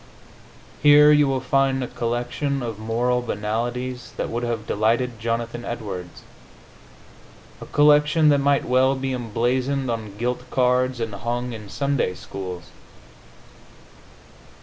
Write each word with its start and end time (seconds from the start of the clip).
Here 0.81 1.11
you 1.11 1.27
will 1.27 1.39
find 1.41 1.83
a 1.83 1.87
collection 1.87 2.63
of 2.63 2.79
moral 2.79 3.21
banalities 3.21 4.13
that 4.17 4.29
would 4.29 4.41
have 4.41 4.65
delighted 4.65 5.19
Jonathan 5.19 5.63
Edwards 5.63 6.23
a 7.61 7.67
collection 7.67 8.29
that 8.29 8.39
might 8.39 8.65
well 8.65 8.95
be 8.95 9.13
emblazoned 9.13 9.91
on 9.91 10.17
gilt 10.17 10.49
cards 10.49 10.99
and 10.99 11.13
hung 11.13 11.53
in 11.53 11.69
Sunday 11.69 12.15
schools. 12.15 12.71